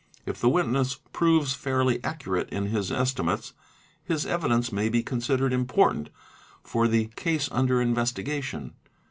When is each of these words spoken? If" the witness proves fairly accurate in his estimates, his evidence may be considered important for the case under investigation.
If" 0.25 0.41
the 0.41 0.49
witness 0.49 0.95
proves 1.13 1.53
fairly 1.53 2.03
accurate 2.03 2.49
in 2.49 2.69
his 2.69 2.91
estimates, 2.91 3.53
his 4.03 4.25
evidence 4.25 4.71
may 4.71 4.89
be 4.89 5.03
considered 5.03 5.53
important 5.53 6.09
for 6.63 6.87
the 6.87 7.11
case 7.15 7.47
under 7.51 7.79
investigation. 7.79 8.73